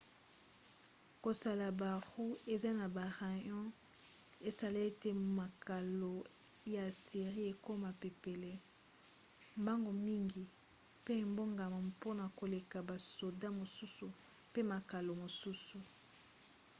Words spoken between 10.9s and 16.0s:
mpe ebongama mpona koleka basoda mosusu mpe makalo mosusu